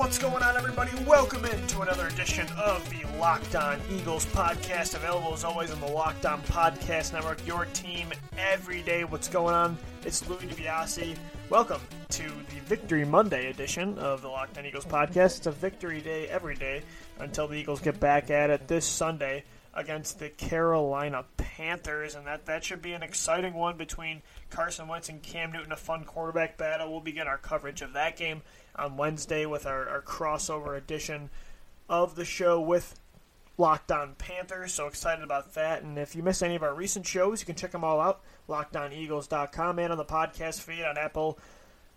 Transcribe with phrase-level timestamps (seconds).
[0.00, 0.92] What's going on, everybody?
[1.06, 4.94] Welcome into another edition of the Locked On Eagles podcast.
[4.94, 7.46] Available as always on the Locked On Podcast Network.
[7.46, 8.08] Your team
[8.38, 9.04] every day.
[9.04, 9.76] What's going on?
[10.06, 11.18] It's Louis DiBiase.
[11.50, 15.36] Welcome to the Victory Monday edition of the Locked On Eagles podcast.
[15.36, 16.80] It's a victory day every day
[17.18, 19.44] until the Eagles get back at it this Sunday
[19.80, 25.08] against the Carolina Panthers, and that, that should be an exciting one between Carson Wentz
[25.08, 26.90] and Cam Newton, a fun quarterback battle.
[26.90, 28.42] We'll begin our coverage of that game
[28.76, 31.30] on Wednesday with our, our crossover edition
[31.88, 32.98] of the show with
[33.58, 34.72] Locked On Panthers.
[34.72, 35.82] So excited about that.
[35.82, 38.20] And if you miss any of our recent shows, you can check them all out.
[38.48, 41.38] LockedOnEagles.com and on the podcast feed on Apple,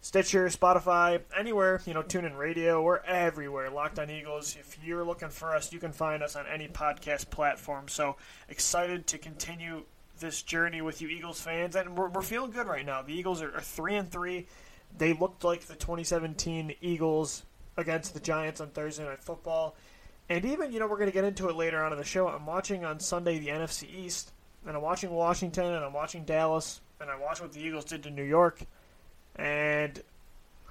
[0.04, 3.70] Stitcher, Spotify, anywhere, you know, tune in radio, we're everywhere.
[3.70, 4.58] Locked on Eagles.
[4.60, 7.88] If you're looking for us, you can find us on any podcast platform.
[7.88, 8.18] So
[8.50, 9.84] excited to continue
[10.20, 13.02] this journey with you Eagles fans, and we're, we're feeling good right now.
[13.02, 14.46] The Eagles are, are three and three.
[14.98, 17.44] They looked like the 2017 Eagles
[17.78, 19.74] against the Giants on Thursday Night Football.
[20.28, 22.28] And even, you know, we're going to get into it later on in the show.
[22.28, 24.34] I'm watching on Sunday the NFC East,
[24.68, 28.04] and I'm watching Washington, and I'm watching Dallas, and I watch what the Eagles did
[28.04, 28.66] to New York.
[29.36, 30.02] And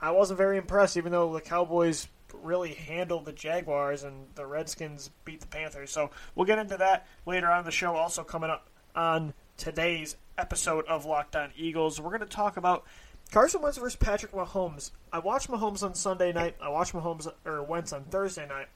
[0.01, 2.09] I wasn't very impressed, even though the Cowboys
[2.43, 5.91] really handled the Jaguars and the Redskins beat the Panthers.
[5.91, 7.95] So we'll get into that later on the show.
[7.95, 12.85] Also coming up on today's episode of Locked On Eagles, we're going to talk about
[13.31, 14.91] Carson Wentz versus Patrick Mahomes.
[15.13, 16.57] I watched Mahomes on Sunday night.
[16.61, 18.69] I watched Mahomes or Wentz on Thursday night.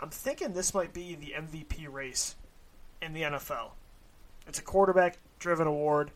[0.00, 2.36] I'm thinking this might be the MVP race
[3.02, 3.70] in the NFL.
[4.46, 6.12] It's a quarterback-driven award.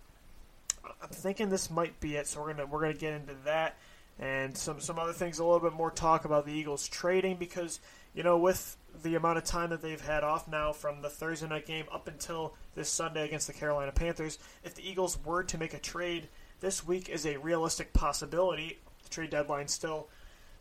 [0.84, 2.26] I'm thinking this might be it.
[2.26, 3.76] So we're gonna we're gonna get into that
[4.18, 5.38] and some some other things.
[5.38, 7.80] A little bit more talk about the Eagles trading because
[8.14, 11.48] you know with the amount of time that they've had off now from the Thursday
[11.48, 15.58] night game up until this Sunday against the Carolina Panthers, if the Eagles were to
[15.58, 16.28] make a trade
[16.60, 18.78] this week is a realistic possibility.
[19.02, 20.08] The trade deadline still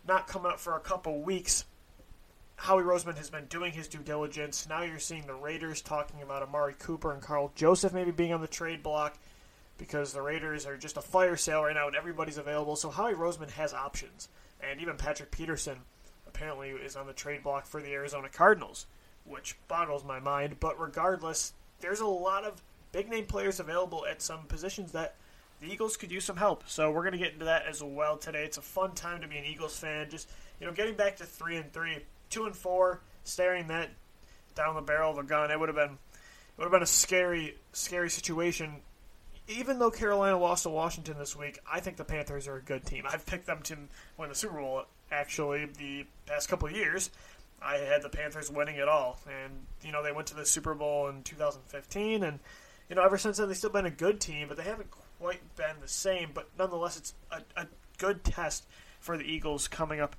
[0.08, 1.66] not coming up for a couple weeks.
[2.56, 4.68] Howie Roseman has been doing his due diligence.
[4.70, 8.42] Now you're seeing the Raiders talking about Amari Cooper and Karl Joseph maybe being on
[8.42, 9.18] the trade block
[9.78, 12.76] because the Raiders are just a fire sale right now and everybody's available.
[12.76, 14.30] So Howie Roseman has options.
[14.62, 15.78] And even Patrick Peterson
[16.28, 18.86] apparently is on the trade block for the Arizona Cardinals,
[19.26, 20.58] which boggles my mind.
[20.60, 22.62] But regardless, there's a lot of
[22.92, 25.16] big name players available at some positions that
[25.62, 26.64] the Eagles could use some help.
[26.68, 28.44] So we're going to get into that as well today.
[28.44, 30.10] It's a fun time to be an Eagles fan.
[30.10, 31.98] Just you know, getting back to three and three,
[32.30, 33.90] two and four, staring that
[34.56, 35.52] down the barrel of a gun.
[35.52, 38.76] It would have been it would have been a scary, scary situation.
[39.48, 42.86] Even though Carolina lost to Washington this week, I think the Panthers are a good
[42.86, 43.04] team.
[43.08, 43.78] I've picked them to
[44.18, 44.84] win the Super Bowl.
[45.12, 47.10] Actually, the past couple of years,
[47.62, 49.54] I had the Panthers winning it all, and
[49.84, 52.40] you know they went to the Super Bowl in 2015, and
[52.90, 55.56] you know ever since then they've still been a good team, but they haven't quite
[55.56, 58.66] been the same, but nonetheless, it's a, a good test
[59.00, 60.16] for the Eagles coming up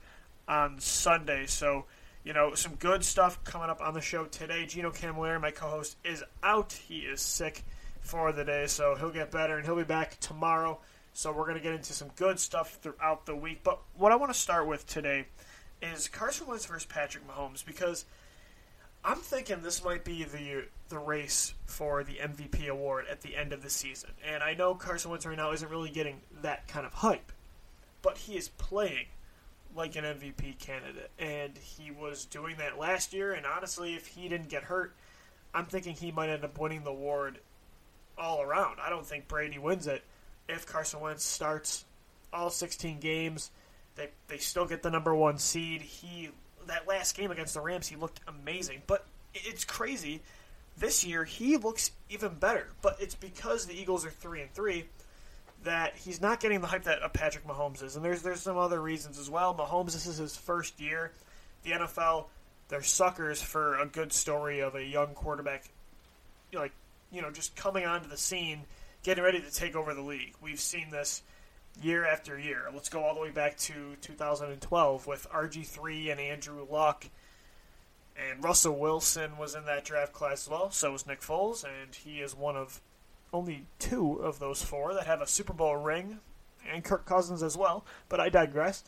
[0.47, 1.47] on Sunday.
[1.47, 1.87] So,
[2.23, 4.67] you know, some good stuff coming up on the show today.
[4.67, 6.73] Gino Camilleri, my co host, is out.
[6.73, 7.65] He is sick
[8.03, 10.79] for the day, so he'll get better and he'll be back tomorrow.
[11.15, 13.61] So, we're going to get into some good stuff throughout the week.
[13.63, 15.27] But what I want to start with today
[15.83, 18.05] is Carson Wentz versus Patrick Mahomes because
[19.05, 23.53] I'm thinking this might be the the race for the MVP award at the end
[23.53, 24.11] of the season.
[24.25, 27.33] And I know Carson Wentz right now isn't really getting that kind of hype,
[28.03, 29.07] but he is playing
[29.75, 33.33] like an MVP candidate, and he was doing that last year.
[33.33, 34.95] And honestly, if he didn't get hurt,
[35.55, 37.39] I'm thinking he might end up winning the award
[38.19, 38.79] all around.
[38.81, 40.03] I don't think Brady wins it
[40.49, 41.85] if Carson Wentz starts
[42.33, 43.51] all 16 games.
[43.97, 45.83] They they still get the number one seed.
[45.83, 46.31] He
[46.67, 48.83] that last game against the Rams, he looked amazing.
[48.87, 50.23] But it's crazy.
[50.79, 52.69] This year, he looks even better.
[52.81, 54.87] But it's because the Eagles are three and three
[55.65, 57.97] that he's not getting the hype that Patrick Mahomes is.
[57.97, 59.55] And there's there's some other reasons as well.
[59.55, 61.13] Mahomes, this is his first year.
[61.65, 62.27] The NFL,
[62.69, 65.65] they're suckers for a good story of a young quarterback,
[66.53, 66.73] like
[67.13, 68.63] you know, just coming onto the scene,
[69.03, 70.35] getting ready to take over the league.
[70.41, 71.23] We've seen this
[71.81, 72.71] year after year.
[72.73, 77.07] Let's go all the way back to 2012 with RG3 and Andrew Luck.
[78.17, 80.71] And Russell Wilson was in that draft class as well.
[80.71, 82.81] So was Nick Foles, and he is one of
[83.33, 86.19] only two of those four that have a Super Bowl ring,
[86.71, 87.85] and Kirk Cousins as well.
[88.11, 88.85] But I digress.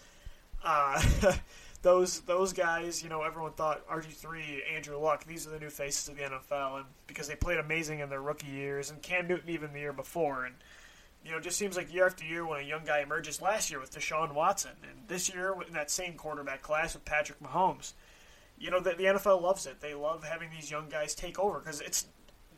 [0.62, 1.02] Uh,
[1.84, 6.08] those those guys, you know, everyone thought RG3, Andrew Luck, these are the new faces
[6.08, 9.50] of the NFL, and because they played amazing in their rookie years, and Cam Newton
[9.50, 10.54] even the year before, and
[11.25, 13.70] you know, it just seems like year after year when a young guy emerges last
[13.70, 17.92] year with Deshaun Watson, and this year in that same quarterback class with Patrick Mahomes.
[18.58, 19.81] You know, the NFL loves it.
[19.81, 22.06] They love having these young guys take over because it's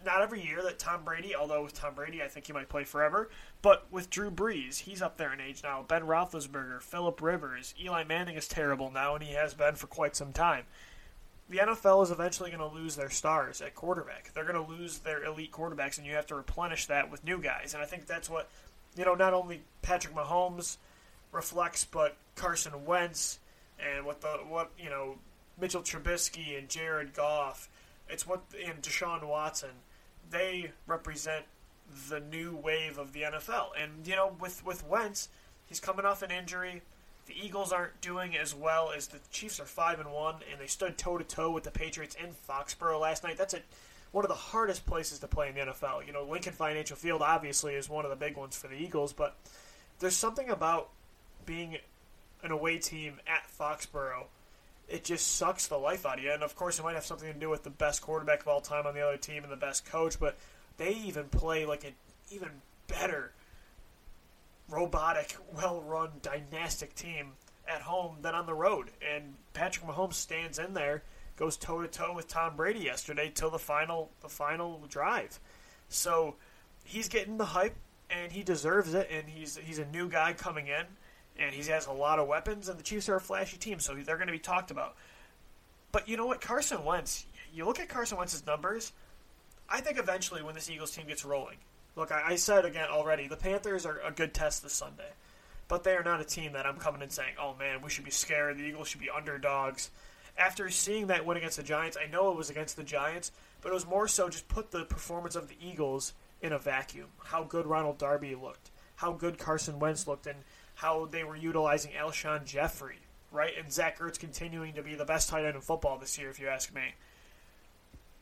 [0.06, 2.84] not every year that Tom Brady, although with Tom Brady, I think he might play
[2.84, 3.28] forever,
[3.62, 5.84] but with Drew Brees, he's up there in age now.
[5.86, 10.16] Ben Roethlisberger, Philip Rivers, Eli Manning is terrible now, and he has been for quite
[10.16, 10.64] some time.
[11.48, 14.32] The NFL is eventually going to lose their stars at quarterback.
[14.34, 17.38] They're going to lose their elite quarterbacks, and you have to replenish that with new
[17.38, 17.74] guys.
[17.74, 18.48] And I think that's what,
[18.96, 20.78] you know, not only Patrick Mahomes
[21.32, 23.38] reflects, but Carson Wentz
[23.78, 25.16] and what the what you know
[25.60, 27.68] Mitchell Trubisky and Jared Goff.
[28.08, 29.70] It's what and Deshaun Watson.
[30.30, 31.44] They represent
[32.08, 33.68] the new wave of the NFL.
[33.80, 35.28] And you know, with with Wentz,
[35.66, 36.82] he's coming off an injury.
[37.26, 40.68] The Eagles aren't doing as well as the Chiefs are five and one, and they
[40.68, 43.36] stood toe to toe with the Patriots in Foxborough last night.
[43.36, 43.60] That's a,
[44.12, 46.06] one of the hardest places to play in the NFL.
[46.06, 49.12] You know, Lincoln Financial Field obviously is one of the big ones for the Eagles,
[49.12, 49.36] but
[49.98, 50.90] there's something about
[51.46, 51.78] being
[52.44, 54.26] an away team at Foxborough
[54.88, 56.32] it just sucks the life out of you.
[56.32, 58.60] And of course, it might have something to do with the best quarterback of all
[58.60, 60.36] time on the other team and the best coach, but
[60.76, 61.94] they even play like an
[62.30, 62.50] even
[62.86, 63.32] better
[64.68, 67.32] robotic, well-run, dynastic team
[67.68, 68.90] at home than on the road.
[69.14, 71.02] And Patrick Mahomes stands in there,
[71.36, 75.38] goes toe to toe with Tom Brady yesterday till the final the final drive.
[75.88, 76.36] So
[76.84, 77.76] he's getting the hype
[78.10, 79.08] and he deserves it.
[79.10, 80.86] And he's he's a new guy coming in
[81.38, 83.94] and he has a lot of weapons, and the Chiefs are a flashy team, so
[83.94, 84.96] they're going to be talked about.
[85.92, 88.92] But you know what, Carson Wentz, you look at Carson Wentz's numbers.
[89.68, 91.56] I think eventually, when this Eagles team gets rolling,
[91.96, 95.10] look, I, I said again already, the Panthers are a good test this Sunday,
[95.68, 98.04] but they are not a team that I'm coming and saying, "Oh man, we should
[98.04, 98.58] be scared.
[98.58, 99.90] The Eagles should be underdogs."
[100.38, 103.70] After seeing that win against the Giants, I know it was against the Giants, but
[103.70, 106.12] it was more so just put the performance of the Eagles
[106.42, 107.08] in a vacuum.
[107.24, 110.44] How good Ronald Darby looked, how good Carson Wentz looked, and
[110.76, 112.98] how they were utilizing Alshon Jeffery,
[113.32, 113.52] right?
[113.58, 116.38] And Zach Ertz continuing to be the best tight end in football this year, if
[116.38, 116.94] you ask me.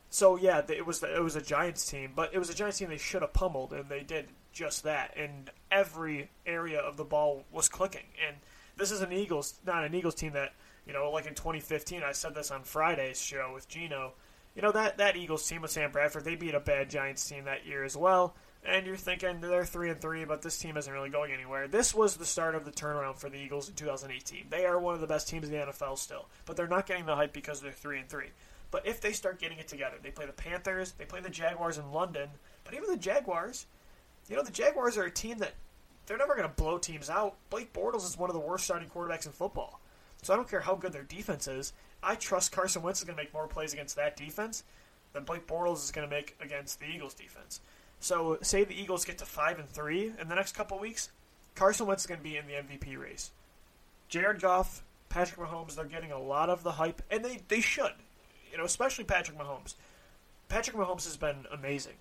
[0.09, 2.89] So yeah, it was it was a Giants team, but it was a Giants team
[2.89, 5.13] they should have pummeled, and they did just that.
[5.17, 8.07] And every area of the ball was clicking.
[8.25, 8.37] And
[8.77, 10.53] this is an Eagles, not an Eagles team that
[10.87, 12.03] you know, like in 2015.
[12.03, 14.13] I said this on Friday's show with Gino.
[14.55, 17.43] You know that that Eagles team with Sam Bradford, they beat a bad Giants team
[17.43, 18.33] that year as well
[18.65, 21.67] and you're thinking they're three and three, but this team isn't really going anywhere.
[21.67, 24.47] This was the start of the turnaround for the Eagles in 2018.
[24.49, 27.05] They are one of the best teams in the NFL still, but they're not getting
[27.05, 28.29] the hype because they're three and three.
[28.71, 31.77] But if they start getting it together, they play the Panthers, they play the Jaguars
[31.77, 32.29] in London,
[32.63, 33.67] but even the Jaguars,
[34.27, 35.53] you know, the Jaguars are a team that
[36.05, 37.35] they're never going to blow teams out.
[37.49, 39.79] Blake Bortles is one of the worst starting quarterbacks in football.
[40.21, 41.73] So I don't care how good their defense is.
[42.01, 44.63] I trust Carson Wentz is going to make more plays against that defense
[45.13, 47.61] than Blake Bortles is going to make against the Eagles defense.
[47.99, 51.09] So say the Eagles get to five and three in the next couple weeks,
[51.55, 53.31] Carson Wentz is going to be in the MVP race.
[54.09, 57.93] Jared Goff, Patrick Mahomes, they're getting a lot of the hype, and they, they should.
[58.51, 59.75] You know, especially Patrick Mahomes.
[60.49, 61.95] Patrick Mahomes has been amazing.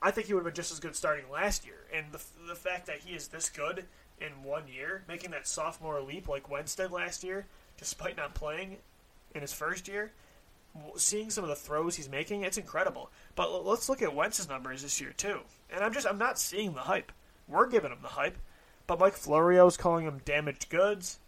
[0.00, 2.54] I think he would have been just as good starting last year, and the the
[2.54, 3.84] fact that he is this good
[4.20, 7.46] in one year, making that sophomore leap like Wentz did last year,
[7.78, 8.78] despite not playing
[9.34, 10.12] in his first year,
[10.96, 13.10] seeing some of the throws he's making, it's incredible.
[13.34, 15.40] But let's look at Wentz's numbers this year too.
[15.70, 17.12] And I'm just I'm not seeing the hype.
[17.48, 18.38] We're giving him the hype,
[18.86, 21.18] but Mike Florio's calling him damaged goods.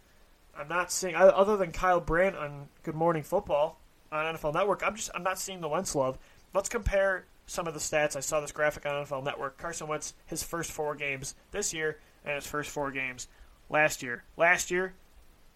[0.57, 3.79] I'm not seeing other than Kyle Brandt on Good Morning Football
[4.11, 4.83] on NFL Network.
[4.85, 6.17] I'm just I'm not seeing the Wentz love.
[6.53, 8.15] Let's compare some of the stats.
[8.15, 9.57] I saw this graphic on NFL Network.
[9.57, 13.27] Carson Wentz his first four games this year and his first four games
[13.69, 14.23] last year.
[14.35, 14.93] Last year,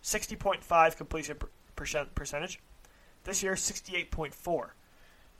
[0.03, 1.37] 60.5 completion
[1.75, 2.59] percent percentage.
[3.23, 4.69] This year, 68.4.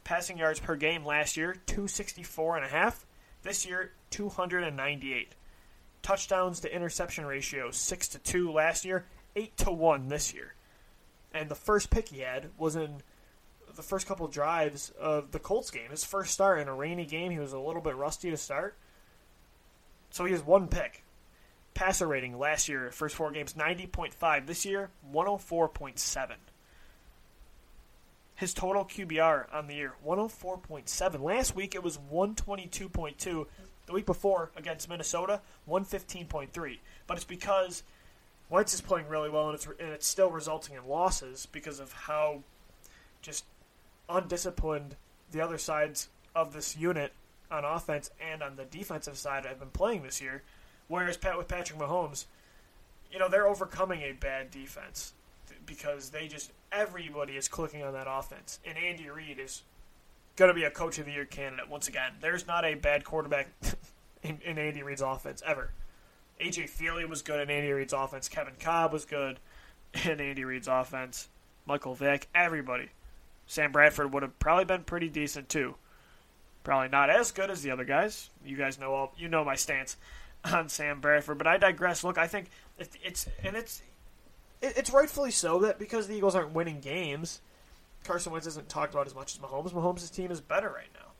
[0.03, 3.05] Passing yards per game last year, 264 and a half.
[3.43, 5.35] This year, 298.
[6.01, 10.53] Touchdowns to interception ratio, 6 to 2 last year, 8 to 1 this year.
[11.33, 13.01] And the first pick he had was in
[13.75, 15.89] the first couple drives of the Colts game.
[15.89, 18.77] His first start in a rainy game, he was a little bit rusty to start.
[20.09, 21.03] So he has one pick.
[21.73, 24.45] Passer rating last year, first four games, 90.5.
[24.45, 26.35] This year, 104.7.
[28.43, 31.21] His total QBR on the year, 104.7.
[31.21, 33.47] Last week it was 122.2.
[33.85, 36.79] The week before against Minnesota, 115.3.
[37.07, 37.83] But it's because
[38.49, 41.93] Wentz is playing really well, and it's and it's still resulting in losses because of
[41.93, 42.43] how
[43.21, 43.45] just
[44.09, 44.97] undisciplined
[45.31, 47.13] the other sides of this unit
[47.49, 50.43] on offense and on the defensive side have been playing this year.
[50.89, 52.25] Whereas Pat with Patrick Mahomes,
[53.09, 55.13] you know they're overcoming a bad defense
[55.65, 59.63] because they just everybody is clicking on that offense, and Andy Reid is
[60.35, 62.13] going to be a Coach of the Year candidate once again.
[62.19, 63.49] There's not a bad quarterback
[64.23, 65.71] in, in Andy Reid's offense ever.
[66.41, 68.27] AJ Feeley was good in Andy Reid's offense.
[68.27, 69.39] Kevin Kolb was good
[70.03, 71.29] in Andy Reid's offense.
[71.65, 72.89] Michael Vick, everybody.
[73.45, 75.75] Sam Bradford would have probably been pretty decent too.
[76.63, 78.29] Probably not as good as the other guys.
[78.45, 79.97] You guys know all you know my stance
[80.45, 82.03] on Sam Bradford, but I digress.
[82.03, 83.81] Look, I think it's and it's
[84.63, 87.41] it's rightfully so that because the Eagles aren't winning games,
[88.03, 89.71] Carson Wentz isn't talked about as much as Mahomes.
[89.71, 91.11] Mahomes' team is better right now,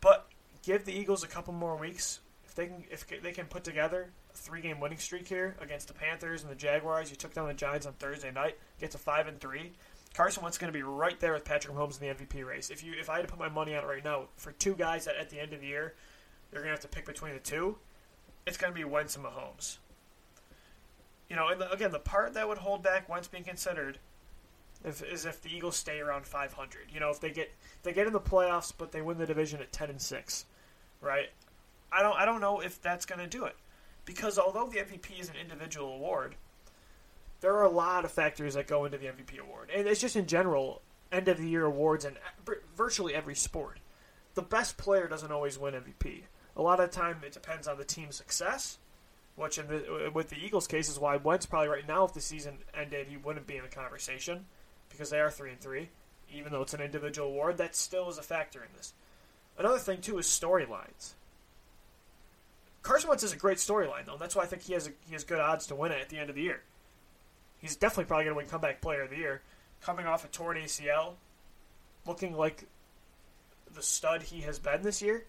[0.00, 0.28] but
[0.62, 4.10] give the Eagles a couple more weeks if they can if they can put together
[4.32, 7.10] a three game winning streak here against the Panthers and the Jaguars.
[7.10, 9.72] You took down the Giants on Thursday night, get to five and three.
[10.14, 12.70] Carson Wentz is going to be right there with Patrick Mahomes in the MVP race.
[12.70, 14.74] If you if I had to put my money on it right now for two
[14.74, 15.94] guys that at the end of the year
[16.50, 17.76] they're going to have to pick between the two,
[18.46, 19.78] it's going to be Wentz and Mahomes.
[21.34, 23.98] You know, and the, again, the part that would hold back Wentz being considered
[24.84, 26.92] if, is if the Eagles stay around 500.
[26.94, 29.60] You know, if they get they get in the playoffs but they win the division
[29.60, 30.44] at 10 and 6,
[31.00, 31.30] right?
[31.90, 33.56] I don't I don't know if that's going to do it
[34.04, 36.36] because although the MVP is an individual award,
[37.40, 40.14] there are a lot of factors that go into the MVP award, and it's just
[40.14, 42.16] in general end of the year awards in
[42.76, 43.80] virtually every sport.
[44.34, 46.22] The best player doesn't always win MVP.
[46.56, 48.78] A lot of time, it depends on the team's success,
[49.36, 52.20] which in the, with the Eagles' case is why Wentz probably right now, if the
[52.20, 54.46] season ended, he wouldn't be in the conversation
[54.88, 55.88] because they are three and three.
[56.32, 58.92] Even though it's an individual award, that still is a factor in this.
[59.58, 61.12] Another thing too is storylines.
[62.82, 64.12] Carson Wentz is a great storyline though.
[64.12, 66.00] And that's why I think he has a, he has good odds to win it
[66.00, 66.62] at the end of the year.
[67.58, 69.42] He's definitely probably going to win comeback player of the year.
[69.80, 71.14] Coming off a torn ACL,
[72.06, 72.64] looking like
[73.74, 75.24] the stud he has been this year.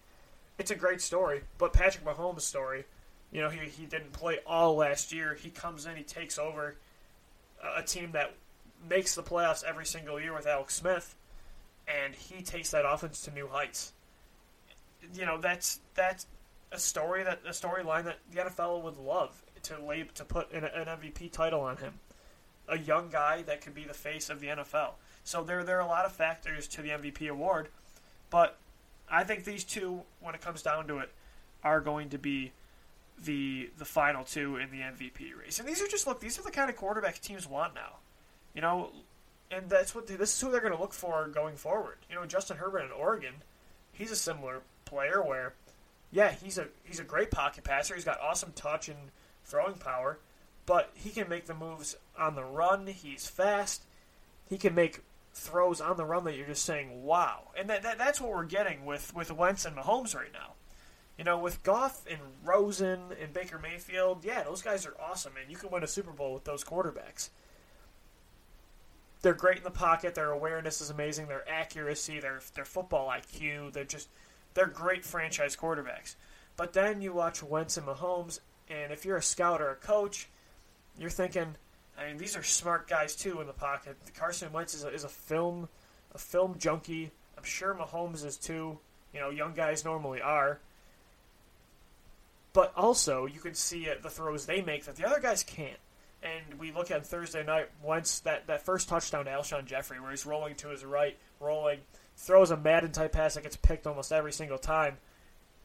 [0.58, 2.84] It's a great story, but Patrick Mahomes' story,
[3.32, 5.34] you know, he, he didn't play all last year.
[5.34, 6.76] He comes in, he takes over
[7.76, 8.34] a team that
[8.88, 11.14] makes the playoffs every single year with Alex Smith,
[11.88, 13.92] and he takes that offense to new heights.
[15.14, 16.26] You know, that's that's
[16.72, 20.64] a story that a storyline that the NFL would love to lay to put an,
[20.64, 21.94] an MVP title on him
[22.68, 24.92] a young guy that could be the face of the NFL.
[25.24, 27.68] So there there are a lot of factors to the MVP award,
[28.30, 28.56] but
[29.10, 31.12] I think these two, when it comes down to it,
[31.62, 32.52] are going to be
[33.24, 35.58] the the final two in the MVP race.
[35.58, 37.96] And these are just look, these are the kind of quarterback teams want now.
[38.54, 38.90] You know,
[39.50, 41.98] and that's what they, this is who they're going to look for going forward.
[42.08, 43.34] You know, Justin Herbert in Oregon,
[43.92, 45.54] he's a similar player where,
[46.10, 47.94] yeah, he's a he's a great pocket passer.
[47.94, 48.98] He's got awesome touch and
[49.44, 50.18] throwing power,
[50.64, 52.86] but he can make the moves on the run.
[52.86, 53.82] He's fast.
[54.48, 55.00] He can make
[55.36, 57.50] throws on the run that you're just saying, wow.
[57.56, 60.54] And that, that that's what we're getting with, with Wentz and Mahomes right now.
[61.18, 65.50] You know, with Goff and Rosen and Baker Mayfield, yeah, those guys are awesome, and
[65.50, 67.30] you can win a Super Bowl with those quarterbacks.
[69.22, 70.14] They're great in the pocket.
[70.14, 71.26] Their awareness is amazing.
[71.26, 74.08] Their accuracy, their their football IQ, they're just
[74.54, 76.16] they're great franchise quarterbacks.
[76.56, 80.28] But then you watch Wentz and Mahomes, and if you're a scout or a coach,
[80.98, 81.56] you're thinking,
[81.98, 83.96] I mean, these are smart guys too in the pocket.
[84.16, 85.68] Carson Wentz is a, is a film,
[86.14, 87.10] a film junkie.
[87.36, 88.78] I'm sure Mahomes is too.
[89.12, 90.60] You know, young guys normally are.
[92.56, 95.76] But also, you can see uh, the throws they make that the other guys can't.
[96.22, 100.10] And we look at Thursday night, once that, that first touchdown to Alshon Jeffery, where
[100.10, 101.80] he's rolling to his right, rolling,
[102.16, 104.96] throws a Madden type pass that gets picked almost every single time,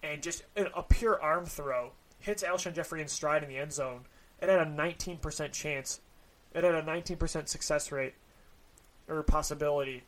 [0.04, 4.02] and just a pure arm throw hits Alshon Jeffery in stride in the end zone
[4.42, 6.02] it had a 19% chance.
[6.54, 8.16] It had a 19% success rate
[9.08, 10.04] or possibility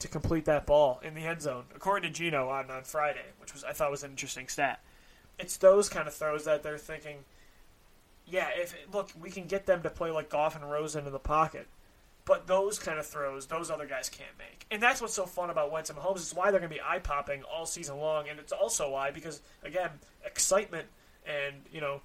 [0.00, 3.52] to complete that ball in the end zone, according to Gino on, on Friday, which
[3.54, 4.80] was I thought was an interesting stat.
[5.38, 7.18] It's those kind of throws that they're thinking,
[8.26, 11.18] yeah, if look, we can get them to play like Goff and Rosen in the
[11.18, 11.66] pocket,
[12.24, 15.50] but those kind of throws, those other guys can't make, and that's what's so fun
[15.50, 16.16] about Wentz and Mahomes.
[16.16, 19.10] It's why they're going to be eye popping all season long, and it's also why
[19.10, 19.90] because again,
[20.24, 20.86] excitement
[21.26, 22.00] and you know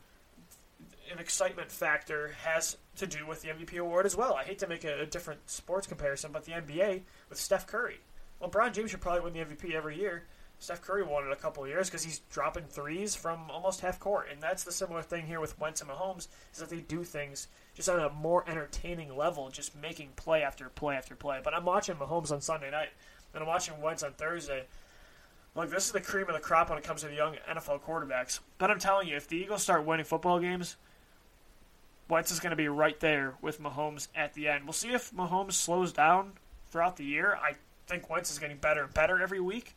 [1.12, 4.34] an excitement factor has to do with the MVP award as well.
[4.34, 8.00] I hate to make a, a, different sports comparison, but the NBA with Steph Curry.
[8.40, 10.24] Well, LeBron James should probably win the MVP every year.
[10.62, 14.00] Steph Curry won it a couple of years because he's dropping threes from almost half
[14.00, 17.04] court, and that's the similar thing here with Wentz and Mahomes is that they do
[17.04, 21.40] things just on a more entertaining level, just making play after play after play.
[21.44, 22.90] But I'm watching Mahomes on Sunday night,
[23.34, 24.66] and I'm watching Wentz on Thursday.
[25.56, 27.82] Look, this is the cream of the crop when it comes to the young NFL
[27.82, 28.40] quarterbacks.
[28.60, 30.76] But I'm telling you, if the Eagles start winning football games,
[32.08, 34.66] Wentz is going to be right there with Mahomes at the end.
[34.66, 36.34] We'll see if Mahomes slows down
[36.70, 37.36] throughout the year.
[37.42, 37.56] I
[37.88, 39.74] think Wentz is getting better and better every week.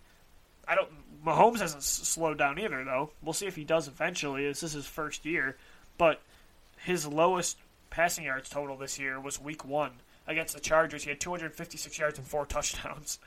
[0.66, 0.88] I don't.
[1.24, 3.10] Mahomes hasn't slowed down either, though.
[3.22, 4.46] We'll see if he does eventually.
[4.46, 5.56] This is his first year,
[5.96, 6.20] but
[6.78, 7.56] his lowest
[7.90, 9.92] passing yards total this year was Week One
[10.26, 11.04] against the Chargers.
[11.04, 13.18] He had 256 yards and four touchdowns.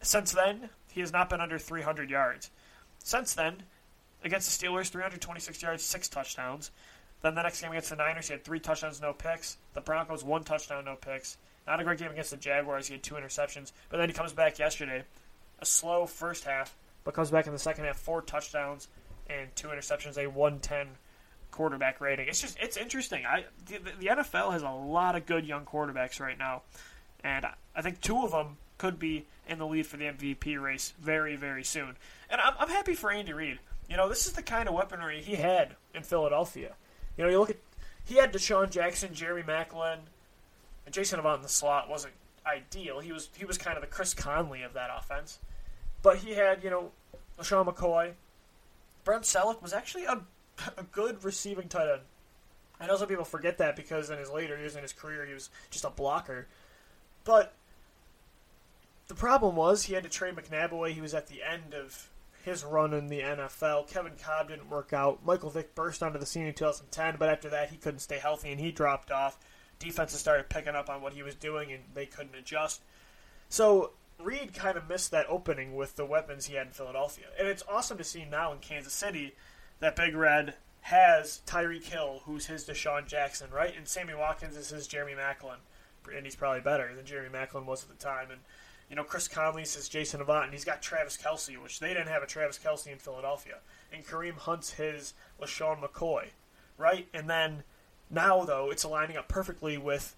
[0.00, 2.50] Since then, he has not been under 300 yards.
[2.98, 3.62] Since then,
[4.24, 6.70] against the Steelers, 326 yards, six touchdowns.
[7.22, 9.56] Then the next game against the Niners, he had three touchdowns, no picks.
[9.74, 11.38] The Broncos, one touchdown, no picks.
[11.66, 12.86] Not a great game against the Jaguars.
[12.86, 13.72] He had two interceptions.
[13.88, 15.04] But then he comes back yesterday.
[15.58, 16.76] A slow first half,
[17.06, 18.88] but comes back in the second half, four touchdowns
[19.30, 20.88] and two interceptions, a 110
[21.52, 22.26] quarterback rating.
[22.28, 23.24] It's just it's interesting.
[23.24, 26.62] I the, the NFL has a lot of good young quarterbacks right now,
[27.22, 27.46] and
[27.76, 31.36] I think two of them could be in the lead for the MVP race very
[31.36, 31.96] very soon.
[32.28, 33.60] And I'm, I'm happy for Andy Reid.
[33.88, 36.74] You know, this is the kind of weaponry he had in Philadelphia.
[37.16, 37.58] You know, you look at
[38.04, 39.98] he had DeSean Jackson, Jeremy Maclin,
[40.84, 42.98] and Jason Avant in the slot wasn't ideal.
[42.98, 45.38] He was he was kind of the Chris Conley of that offense.
[46.06, 46.92] But he had, you know,
[47.36, 48.12] LeSean McCoy.
[49.02, 50.22] Brent Celek was actually a,
[50.76, 52.02] a good receiving tight end.
[52.78, 55.34] I know some people forget that because in his later years in his career he
[55.34, 56.46] was just a blocker.
[57.24, 57.54] But
[59.08, 60.92] the problem was he had to trade McNabb away.
[60.92, 62.08] He was at the end of
[62.44, 63.88] his run in the NFL.
[63.88, 65.26] Kevin Kolb didn't work out.
[65.26, 68.52] Michael Vick burst onto the scene in 2010, but after that he couldn't stay healthy
[68.52, 69.40] and he dropped off.
[69.80, 72.82] Defenses started picking up on what he was doing and they couldn't adjust.
[73.48, 77.26] So Reid kind of missed that opening with the weapons he had in Philadelphia.
[77.38, 79.34] And it's awesome to see now in Kansas City
[79.80, 83.76] that Big Red has Tyreek Hill, who's his DeSean Jackson, right?
[83.76, 85.58] And Sammy Watkins is his Jeremy Maclin.
[86.14, 88.30] And he's probably better than Jeremy Maclin was at the time.
[88.30, 88.40] And,
[88.88, 92.06] you know, Chris Conley's his Jason Avant, and he's got Travis Kelce, which they didn't
[92.06, 93.56] have a Travis Kelce in Philadelphia.
[93.92, 96.26] And Kareem Hunt's his LeSean McCoy,
[96.78, 97.08] right?
[97.12, 97.64] And then
[98.08, 100.14] now, though, it's aligning up perfectly with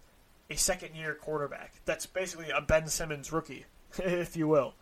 [0.51, 1.81] a second year quarterback.
[1.87, 3.65] That's basically a Ben Simmons rookie,
[3.99, 4.75] if you will.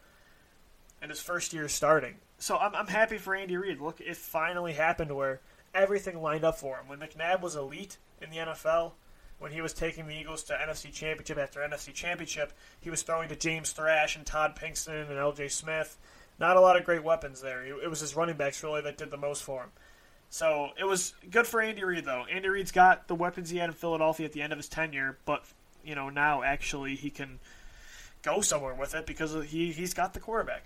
[1.01, 2.17] And his first year starting.
[2.39, 3.81] So I'm, I'm happy for Andy Reid.
[3.81, 5.41] Look, it finally happened where
[5.75, 6.89] everything lined up for him.
[6.89, 8.93] When McNabb was elite in the NFL,
[9.39, 13.29] when he was taking the Eagles to NFC Championship after NFC Championship, he was throwing
[13.29, 15.49] to James Thrash and Todd Pinkston and L.J.
[15.49, 15.97] Smith.
[16.39, 17.65] Not a lot of great weapons there.
[17.65, 19.71] It was his running backs really that did the most for him.
[20.29, 22.25] So it was good for Andy Reid, though.
[22.31, 25.19] Andy Reid's got the weapons he had in Philadelphia at the end of his tenure,
[25.25, 25.45] but
[25.85, 27.39] you know now actually he can
[28.27, 30.65] go somewhere with it because he he's got the quarterback.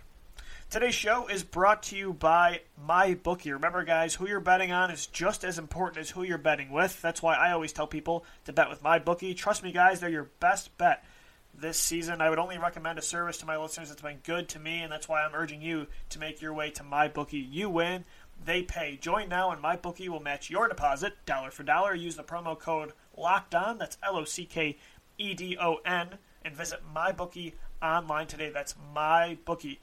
[0.70, 3.52] Today's show is brought to you by MyBookie.
[3.52, 7.02] Remember, guys, who you're betting on is just as important as who you're betting with.
[7.02, 9.36] That's why I always tell people to bet with MyBookie.
[9.36, 11.04] Trust me, guys, they're your best bet
[11.52, 12.20] this season.
[12.20, 14.90] I would only recommend a service to my listeners that's been good to me, and
[14.90, 17.46] that's why I'm urging you to make your way to MyBookie.
[17.50, 18.04] You win,
[18.42, 18.96] they pay.
[18.96, 21.94] Join now, and MyBookie will match your deposit dollar for dollar.
[21.94, 23.76] Use the promo code Locked On.
[23.76, 24.78] That's L O C K
[25.18, 28.50] E D O N, and visit MyBookie online today.
[28.50, 29.78] That's MyBookie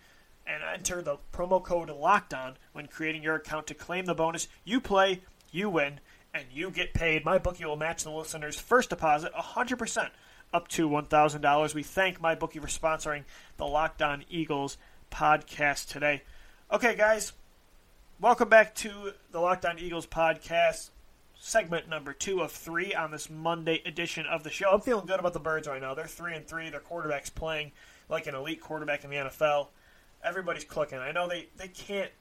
[0.46, 4.48] and enter the promo code Locked On when creating your account to claim the bonus.
[4.64, 6.00] You play, you win,
[6.34, 7.26] and you get paid.
[7.26, 10.10] MyBookie will match the listener's first deposit 100%
[10.54, 11.74] up to $1,000.
[11.74, 13.24] We thank MyBookie for sponsoring
[13.58, 14.78] the Locked On Eagles
[15.12, 16.24] podcast today.
[16.72, 17.34] Okay, guys,
[18.20, 20.90] welcome back to the Locked On Eagles podcast.
[21.40, 24.72] Segment number two of three on this Monday edition of the show.
[24.72, 25.94] I'm feeling good about the Birds right now.
[25.94, 26.70] They're three and three.
[26.70, 27.72] Their quarterback's playing
[28.10, 29.68] like an elite quarterback in the NFL
[30.24, 31.00] everybody's clicking.
[31.00, 32.12] I know they, they can't,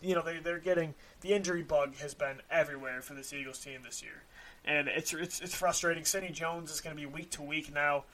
[0.00, 3.80] you know, they, they're getting the injury bug has been everywhere for this Eagles team
[3.84, 4.22] this year,
[4.64, 6.04] and it's it's it's frustrating.
[6.04, 8.04] Sidney Jones is going to be week to week now,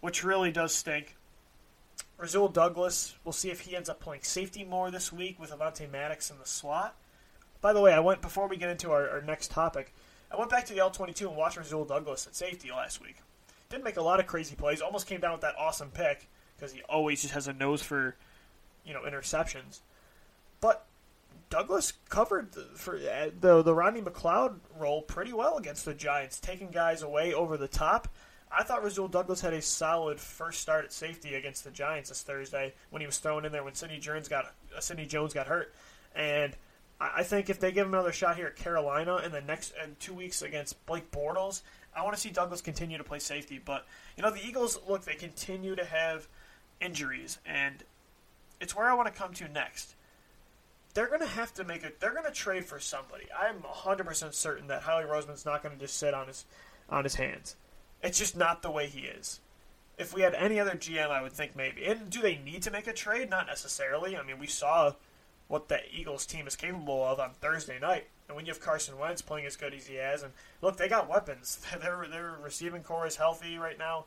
[0.00, 1.16] which really does stink.
[2.18, 5.90] Rasul Douglas, we'll see if he ends up playing safety more this week with Avonte
[5.90, 6.96] Maddox in the slot.
[7.66, 9.92] By the way, I went before we get into our, our next topic.
[10.30, 13.16] I went back to the All-22 and watched Rasul Douglas at safety last week.
[13.70, 14.80] Didn't make a lot of crazy plays.
[14.80, 18.14] Almost came down with that awesome pick because he always just has a nose for,
[18.84, 19.80] you know, interceptions.
[20.60, 20.86] But
[21.50, 26.38] Douglas covered the, for uh, the the Rodney McLeod role pretty well against the Giants,
[26.38, 28.06] taking guys away over the top.
[28.48, 32.22] I thought Rasul Douglas had a solid first start at safety against the Giants this
[32.22, 35.48] Thursday when he was thrown in there when Sidney Jones got uh, Sidney Jones got
[35.48, 35.74] hurt,
[36.14, 36.56] and
[36.98, 39.96] I think if they give him another shot here at Carolina in the next in
[40.00, 41.62] two weeks against Blake Bortles,
[41.94, 43.60] I want to see Douglas continue to play safety.
[43.62, 46.26] But you know the Eagles look they continue to have
[46.80, 47.84] injuries, and
[48.60, 49.94] it's where I want to come to next.
[50.94, 52.00] They're going to have to make it.
[52.00, 53.26] They're going to trade for somebody.
[53.38, 56.46] I'm 100% certain that Howie Roseman's not going to just sit on his
[56.88, 57.56] on his hands.
[58.02, 59.40] It's just not the way he is.
[59.98, 61.84] If we had any other GM, I would think maybe.
[61.84, 63.28] And do they need to make a trade?
[63.28, 64.16] Not necessarily.
[64.16, 64.92] I mean, we saw
[65.48, 68.08] what the Eagles team is capable of on Thursday night.
[68.28, 70.88] And when you have Carson Wentz playing as good as he has, and look, they
[70.88, 71.64] got weapons.
[71.80, 74.06] Their their receiving core is healthy right now.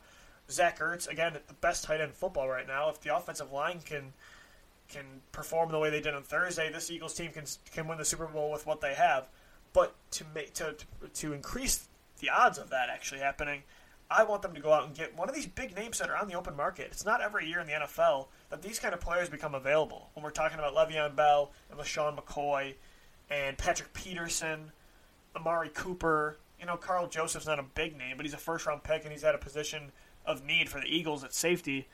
[0.50, 2.90] Zach Ertz, again, the best tight end football right now.
[2.90, 4.12] If the offensive line can
[4.88, 8.04] can perform the way they did on Thursday, this Eagles team can can win the
[8.04, 9.28] Super Bowl with what they have.
[9.72, 10.76] But to make to
[11.14, 11.86] to increase
[12.18, 13.62] the odds of that actually happening,
[14.10, 16.16] I want them to go out and get one of these big names that are
[16.16, 16.88] on the open market.
[16.90, 20.10] It's not every year in the NFL that these kind of players become available.
[20.14, 22.74] When we're talking about Le'Veon Bell and LeSean McCoy
[23.30, 24.72] and Patrick Peterson,
[25.36, 28.82] Amari Cooper, you know, Karl Joseph's not a big name, but he's a first round
[28.82, 29.92] pick and he's at a position
[30.26, 31.86] of need for the Eagles at safety.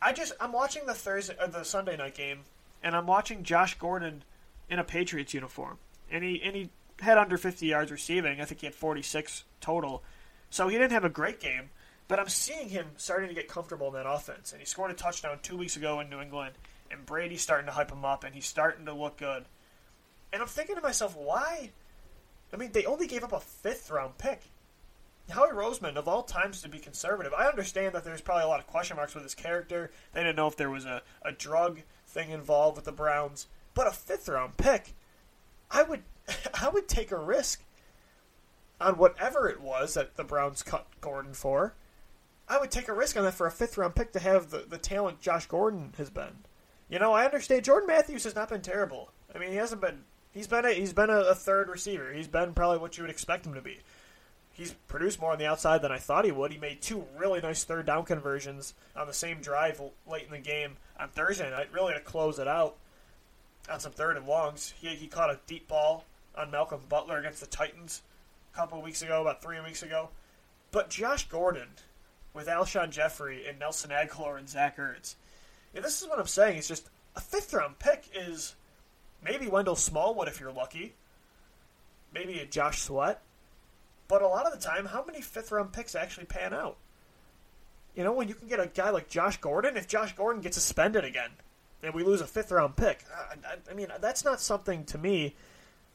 [0.00, 2.40] I just I'm watching the Thursday or the Sunday night game,
[2.82, 4.24] and I'm watching Josh Gordon
[4.68, 5.78] in a Patriots uniform,
[6.10, 8.40] and he and he had under 50 yards receiving.
[8.40, 10.02] I think he had 46 total,
[10.50, 11.70] so he didn't have a great game.
[12.08, 14.94] But I'm seeing him starting to get comfortable in that offense, and he scored a
[14.94, 16.54] touchdown two weeks ago in New England,
[16.90, 19.44] and Brady's starting to hype him up, and he's starting to look good.
[20.32, 21.70] And I'm thinking to myself, why?
[22.52, 24.42] I mean, they only gave up a fifth round pick.
[25.30, 28.60] Howie Roseman, of all times to be conservative, I understand that there's probably a lot
[28.60, 29.90] of question marks with his character.
[30.12, 33.48] They didn't know if there was a, a drug thing involved with the Browns.
[33.74, 34.94] But a fifth round pick,
[35.70, 36.02] I would
[36.60, 37.62] I would take a risk
[38.80, 41.74] on whatever it was that the Browns cut Gordon for.
[42.48, 44.64] I would take a risk on that for a fifth round pick to have the,
[44.68, 46.44] the talent Josh Gordon has been.
[46.88, 49.10] You know, I understand Jordan Matthews has not been terrible.
[49.34, 50.04] I mean, he hasn't been.
[50.30, 52.12] He's been a, he's been a, a third receiver.
[52.12, 53.78] He's been probably what you would expect him to be.
[54.52, 56.52] He's produced more on the outside than I thought he would.
[56.52, 60.38] He made two really nice third down conversions on the same drive late in the
[60.38, 62.76] game on Thursday night, really to close it out
[63.70, 64.72] on some third and longs.
[64.80, 66.04] He, he caught a deep ball
[66.36, 68.02] on Malcolm Butler against the Titans
[68.56, 70.08] couple weeks ago, about three weeks ago.
[70.72, 71.68] But Josh Gordon
[72.32, 75.14] with Alshon Jeffery and Nelson Agholor and Zach Ertz.
[75.74, 76.56] Yeah, this is what I'm saying.
[76.56, 78.54] It's just a fifth round pick is
[79.22, 80.94] maybe Wendell Smallwood if you're lucky,
[82.14, 83.20] maybe a Josh Sweat.
[84.08, 86.78] But a lot of the time, how many fifth round picks actually pan out?
[87.94, 90.56] You know, when you can get a guy like Josh Gordon, if Josh Gordon gets
[90.56, 91.30] suspended again
[91.82, 95.34] and we lose a fifth round pick, I, I mean, that's not something to me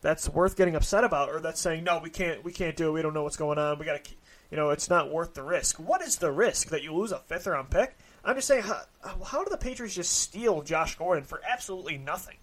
[0.02, 2.92] that's worth getting upset about, or that's saying no, we can't, we can't do it.
[2.92, 3.78] We don't know what's going on.
[3.78, 4.12] We got to,
[4.50, 5.78] you know, it's not worth the risk.
[5.78, 7.96] What is the risk that you lose a fifth round pick?
[8.26, 8.82] I'm just saying, how,
[9.26, 12.38] how do the Patriots just steal Josh Gordon for absolutely nothing?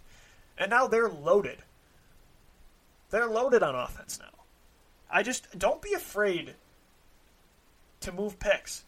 [0.57, 1.59] And now they're loaded.
[3.11, 4.45] They're loaded on offense now.
[5.11, 6.55] I just don't be afraid
[8.01, 8.85] to move picks.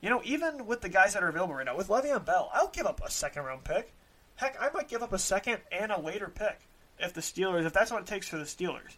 [0.00, 2.68] You know, even with the guys that are available right now, with Le'Veon Bell, I'll
[2.68, 3.92] give up a second round pick.
[4.36, 6.67] Heck, I might give up a second and a later pick
[6.98, 8.96] if the Steelers, if that's what it takes for the Steelers.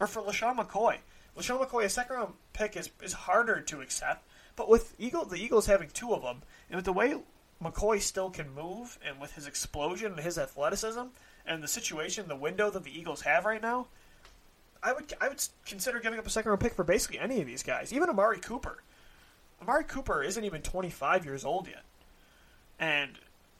[0.00, 0.98] Or for LeSean McCoy.
[1.36, 5.42] LeSean McCoy, a second round pick is, is harder to accept, but with Eagle, the
[5.42, 7.16] Eagles having two of them, and with the way
[7.62, 11.02] McCoy still can move, and with his explosion and his athleticism,
[11.46, 13.86] and the situation, the window that the Eagles have right now,
[14.82, 17.46] I would I would consider giving up a second round pick for basically any of
[17.46, 18.82] these guys, even Amari Cooper.
[19.60, 21.82] Amari Cooper isn't even 25 years old yet,
[22.78, 23.18] and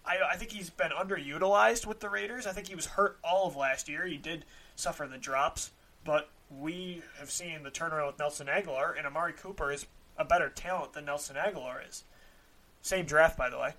[0.09, 2.47] I, I think he's been underutilized with the Raiders.
[2.47, 4.07] I think he was hurt all of last year.
[4.07, 4.45] He did
[4.75, 5.71] suffer the drops,
[6.05, 10.49] but we have seen the turnaround with Nelson Agholor, and Amari Cooper is a better
[10.49, 12.05] talent than Nelson Agholor is.
[12.81, 13.75] Same draft, by the way.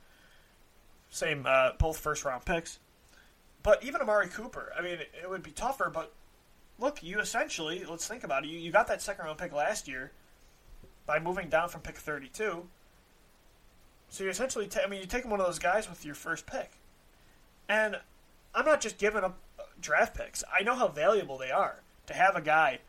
[1.10, 2.80] Same, uh, both first round picks.
[3.64, 6.14] But even Amari Cooper, I mean, it would be tougher, but
[6.78, 8.50] look, you essentially, let's think about it.
[8.50, 10.12] You, you got that second round pick last year
[11.06, 12.68] by moving down from pick 32.
[14.10, 16.46] So you essentially, ta- I mean, you're taking one of those guys with your first
[16.46, 16.72] pick.
[17.68, 17.98] And
[18.56, 20.44] I'm not just giving up uh, draft picks.
[20.52, 22.80] I know how valuable they are to have a guy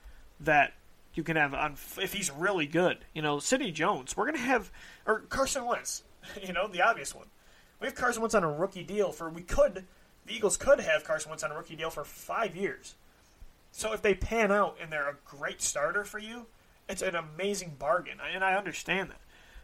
[0.40, 0.72] that
[1.14, 2.98] you can have on if he's really good.
[3.14, 4.70] You know, Sidney Jones, we're going to have,
[5.06, 6.02] or Carson Wentz,
[6.42, 7.26] you know, the obvious one.
[7.80, 9.84] We have Carson Wentz on a rookie deal for, we could,
[10.26, 12.94] the Eagles could have Carson Wentz on a rookie deal for five years.
[13.72, 16.46] So if they pan out and they're a great starter for you,
[16.88, 19.20] it's an amazing bargain, and I understand that.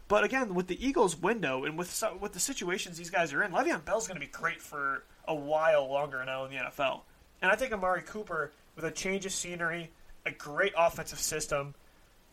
[0.09, 3.53] But again, with the Eagles' window and with with the situations these guys are in,
[3.53, 7.01] Le'Veon Bell's going to be great for a while longer now in the NFL.
[7.42, 9.90] And I think Amari Cooper, with a change of scenery,
[10.25, 11.75] a great offensive system,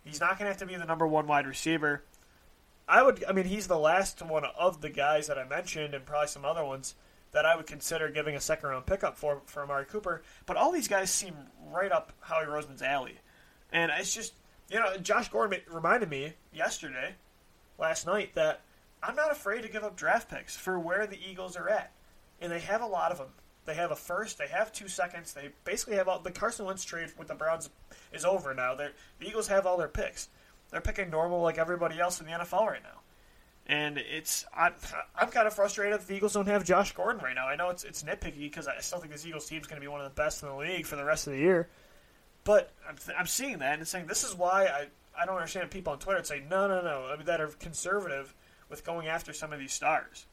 [0.03, 2.03] he's not going to have to be the number one wide receiver.
[2.87, 6.05] I would, I mean, he's the last one of the guys that I mentioned, and
[6.05, 6.95] probably some other ones
[7.31, 10.21] that I would consider giving a second round pickup for for Amari Cooper.
[10.45, 11.35] But all these guys seem
[11.71, 13.17] right up Howie Roseman's alley,
[13.71, 14.33] and it's just
[14.69, 17.15] you know Josh Gordon reminded me yesterday,
[17.77, 18.61] last night that
[19.01, 21.91] I'm not afraid to give up draft picks for where the Eagles are at,
[22.39, 23.29] and they have a lot of them.
[23.65, 26.83] They have a first, they have two seconds, they basically have all the Carson Wentz
[26.83, 27.69] trade with the Browns
[28.11, 28.75] is over now.
[28.75, 30.27] They're, the Eagles have all their picks.
[30.69, 32.99] They're picking normal like everybody else in the NFL right now.
[33.65, 34.73] And it's I'm,
[35.15, 37.47] I'm kind of frustrated that the Eagles don't have Josh Gordon right now.
[37.47, 39.81] I know it's it's nitpicky because I still think this Eagles team is going to
[39.81, 41.69] be one of the best in the league for the rest of the year.
[42.43, 45.93] But I'm, I'm seeing that and saying this is why I, I don't understand people
[45.93, 48.33] on Twitter that say no no no I mean, that are conservative
[48.69, 50.25] with going after some of these stars.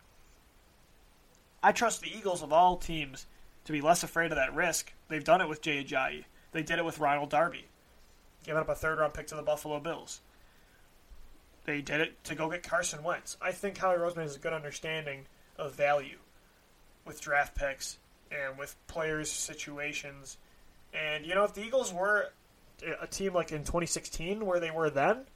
[1.63, 3.27] I trust the Eagles of all teams
[3.65, 4.93] to be less afraid of that risk.
[5.09, 6.25] They've done it with Jay Ajayi.
[6.53, 7.67] They did it with Ronald Darby,
[8.45, 10.21] giving up a third round pick to the Buffalo Bills.
[11.65, 13.37] They did it to go get Carson Wentz.
[13.41, 15.27] I think Howie Roseman has a good understanding
[15.59, 16.19] of value
[17.05, 17.99] with draft picks
[18.31, 20.39] and with players' situations.
[20.95, 22.31] And, you know, if the Eagles were
[23.01, 25.27] a team like in 2016 where they were then,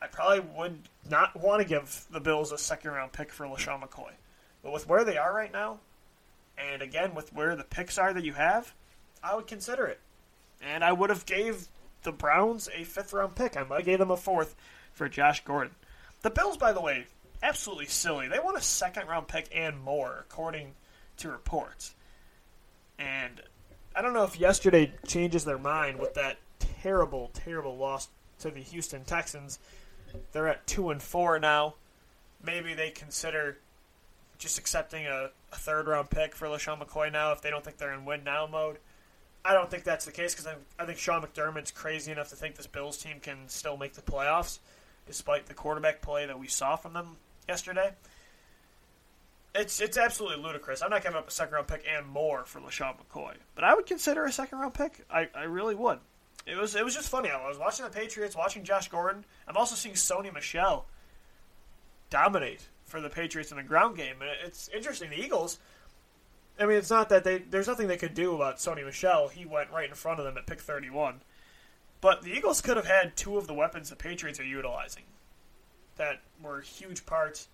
[0.00, 3.82] I probably would not want to give the Bills a second round pick for LeSean
[3.82, 4.12] McCoy.
[4.62, 5.78] But with where they are right now,
[6.58, 8.72] And again, with where the picks are that you have,
[9.22, 10.00] I would consider it.
[10.62, 11.68] And I would have gave
[12.02, 13.56] the Browns a fifth round pick.
[13.56, 14.54] I might have gave them a fourth
[14.92, 15.74] for Josh Gordon.
[16.22, 17.06] The Bills, by the way,
[17.42, 18.28] absolutely silly.
[18.28, 20.72] They want a second round pick and more, according
[21.18, 21.94] to reports.
[22.98, 23.42] And
[23.94, 26.38] I don't know if yesterday changes their mind with that
[26.82, 28.08] terrible, terrible loss
[28.40, 29.58] to the Houston Texans.
[30.32, 31.74] They're at two and four now.
[32.44, 33.58] Maybe they consider
[34.38, 37.78] just accepting a, a third round pick for LeSean McCoy now if they don't think
[37.78, 38.78] they're in win now mode.
[39.44, 42.56] I don't think that's the case because I, think Sean McDermott's crazy enough to think
[42.56, 44.58] this Bills team can still make the playoffs
[45.06, 47.16] despite the quarterback play that we saw from them
[47.48, 47.92] yesterday.
[49.54, 50.82] It's it's absolutely ludicrous.
[50.82, 53.74] I'm not giving up a second round pick and more for LeSean McCoy, but I
[53.74, 55.04] would consider a second round pick.
[55.08, 56.00] I, I really would.
[56.46, 57.28] It was it was just funny.
[57.30, 59.24] I was watching the Patriots, watching Josh Gordon.
[59.48, 60.86] I'm also seeing Sony Michel
[62.08, 65.10] dominate for the Patriots in the ground game, and it's interesting.
[65.10, 65.58] The Eagles.
[66.58, 67.38] I mean, it's not that they.
[67.38, 69.28] There's nothing they could do about Sony Michel.
[69.28, 71.20] He went right in front of them at pick 31.
[72.00, 75.04] But the Eagles could have had two of the weapons the Patriots are utilizing
[75.96, 77.48] that were huge parts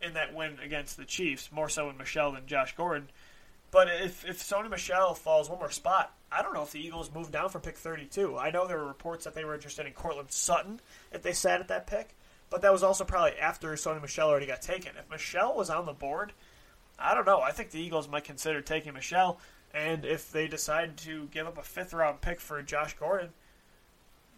[0.00, 3.10] in that win against the Chiefs, more so in Michel than Josh Gordon.
[3.70, 7.10] But if if Sony Michel falls one more spot, I don't know if the Eagles
[7.14, 8.38] moved down from pick 32.
[8.38, 10.80] I know there were reports that they were interested in Courtland Sutton
[11.12, 12.14] if they sat at that pick,
[12.50, 14.92] but that was also probably after Sony Michel already got taken.
[14.98, 16.32] If Michel was on the board,
[16.98, 17.40] I don't know.
[17.40, 19.38] I think the Eagles might consider taking Michel,
[19.74, 23.30] and if they decide to give up a fifth round pick for Josh Gordon,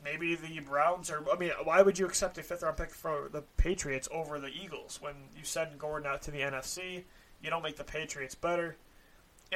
[0.04, 1.24] maybe the Browns are.
[1.32, 4.48] I mean, why would you accept a fifth round pick for the Patriots over the
[4.48, 7.04] Eagles when you send Gordon out to the NFC?
[7.42, 8.76] You don't make the Patriots better.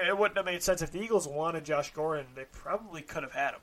[0.07, 2.27] It wouldn't have made sense if the Eagles wanted Josh Gordon.
[2.35, 3.61] They probably could have had him,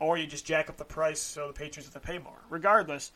[0.00, 2.38] or you just jack up the price so the Patriots have to pay more.
[2.50, 3.12] Regardless,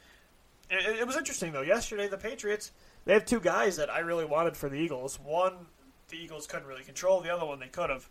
[0.70, 1.62] it, it was interesting though.
[1.62, 2.72] Yesterday, the Patriots
[3.04, 5.18] they have two guys that I really wanted for the Eagles.
[5.18, 5.66] One
[6.08, 7.20] the Eagles couldn't really control.
[7.20, 8.08] The other one they could have,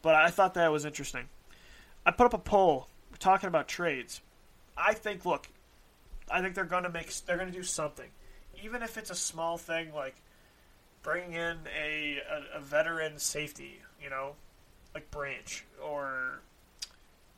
[0.00, 1.28] but I thought that was interesting.
[2.04, 2.88] I put up a poll
[3.18, 4.20] talking about trades.
[4.76, 5.48] I think, look,
[6.30, 8.08] I think they're going to make, they're going to do something,
[8.62, 10.16] even if it's a small thing like
[11.02, 14.34] bringing in a, a, a veteran safety, you know,
[14.94, 16.42] like Branch or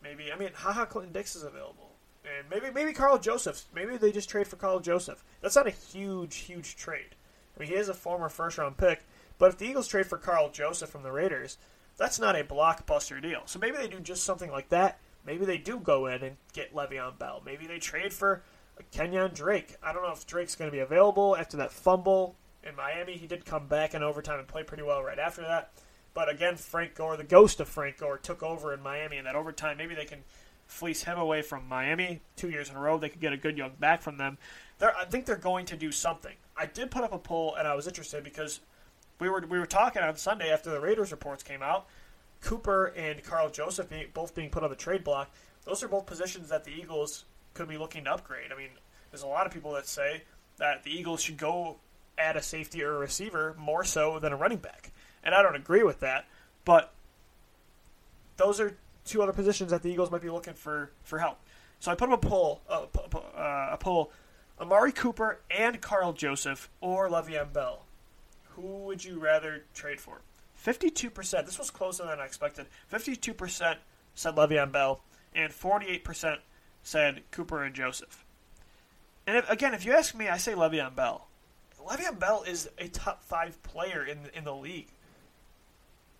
[0.02, 1.92] maybe I mean, Ha Ha Clinton-Dix is available,
[2.24, 3.64] and maybe maybe Karl Joseph.
[3.74, 5.24] Maybe they just trade for Karl Joseph.
[5.40, 7.14] That's not a huge huge trade.
[7.56, 9.04] I mean, he is a former first round pick,
[9.38, 11.58] but if the Eagles trade for Karl Joseph from the Raiders,
[11.96, 13.42] that's not a blockbuster deal.
[13.46, 14.98] So maybe they do just something like that.
[15.26, 17.42] Maybe they do go in and get Le'Veon Bell.
[17.46, 18.42] Maybe they trade for
[18.92, 19.76] Kenyan Drake.
[19.82, 23.16] I don't know if Drake's going to be available after that fumble in Miami.
[23.16, 25.72] He did come back in overtime and play pretty well right after that.
[26.14, 29.34] But again, Frank Gore, the ghost of Frank Gore, took over in Miami in that
[29.34, 29.76] overtime.
[29.76, 30.20] Maybe they can
[30.66, 32.98] fleece him away from Miami two years in a row.
[32.98, 34.38] They could get a good young back from them.
[34.78, 36.34] They're, I think they're going to do something.
[36.56, 38.60] I did put up a poll, and I was interested because
[39.18, 41.86] we were we were talking on Sunday after the Raiders reports came out,
[42.40, 45.30] Cooper and Karl Joseph both being put on the trade block,
[45.64, 47.24] those are both positions that the Eagles
[47.54, 48.52] could be looking to upgrade.
[48.52, 48.70] I mean,
[49.10, 50.22] there's a lot of people that say
[50.58, 51.76] that the Eagles should go
[52.18, 54.92] add a safety or a receiver more so than a running back.
[55.22, 56.26] And I don't agree with that,
[56.64, 56.92] but
[58.36, 61.38] those are two other positions that the Eagles might be looking for, for help.
[61.80, 64.10] So I put up a poll, uh, uh, a poll,
[64.60, 67.84] Amari Cooper and Karl Joseph or Le'Veon Bell.
[68.50, 70.20] Who would you rather trade for?
[70.64, 72.66] 52%, this was closer than I expected.
[72.92, 73.76] 52%
[74.14, 75.00] said Le'Veon Bell,
[75.34, 76.38] and 48%
[76.82, 78.24] said Cooper and Joseph.
[79.26, 81.26] And if, again, if you ask me, I say Le'Veon Bell.
[81.86, 84.88] Le'Veon Bell is a top five player in in the league.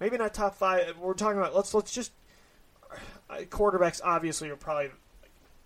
[0.00, 0.96] Maybe not top five.
[0.98, 2.12] We're talking about let's let's just
[3.30, 4.00] uh, quarterbacks.
[4.04, 4.90] Obviously, are probably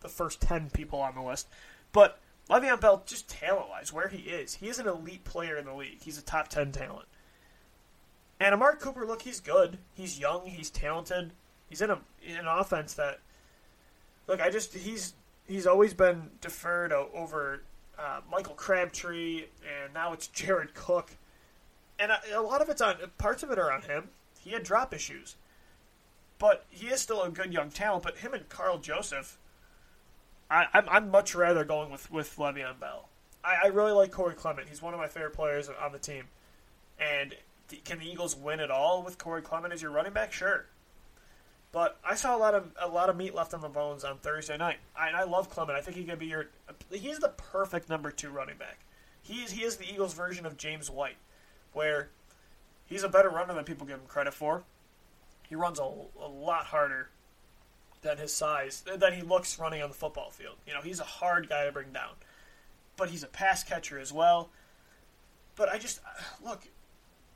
[0.01, 1.49] the first ten people on the list,
[1.93, 5.67] but Le'Veon Bell, just talent wise, where he is, he is an elite player in
[5.67, 6.03] the league.
[6.03, 7.07] He's a top ten talent.
[8.41, 9.79] And Amari Cooper, look, he's good.
[9.95, 10.47] He's young.
[10.47, 11.33] He's talented.
[11.69, 13.21] He's in a in an offense that,
[14.27, 15.15] look, I just he's
[15.47, 17.63] he's always been deferred over
[17.99, 21.11] uh, Michael Crabtree, and now it's Jared Cook,
[21.99, 24.09] and a, a lot of it's on parts of it are on him.
[24.41, 25.37] He had drop issues,
[26.39, 28.05] but he is still a good young talent.
[28.05, 29.39] But him and Karl Joseph,
[30.51, 33.09] I, I'm, I'm much rather going with with Le'Veon Bell.
[33.45, 34.69] I, I really like Corey Clement.
[34.69, 36.25] He's one of my favorite players on the team,
[37.01, 37.35] and
[37.85, 40.33] can the Eagles win at all with Corey Clement as your running back?
[40.33, 40.67] Sure.
[41.71, 44.19] But I saw a lot of a lot of meat left on the bones on
[44.19, 44.79] Thursday night.
[44.97, 45.77] I, I love Clement.
[45.77, 46.47] I think he could be your.
[46.91, 48.79] He's the perfect number two running back.
[49.23, 51.19] He is he is the Eagles' version of James White,
[51.73, 52.09] where
[52.87, 54.65] he's a better runner than people give him credit for.
[55.47, 57.11] He runs a, a lot harder
[58.01, 60.57] than his size than he looks running on the football field.
[60.67, 62.13] You know, he's a hard guy to bring down,
[62.97, 64.51] but he's a pass catcher as well.
[65.57, 66.63] But I just uh, look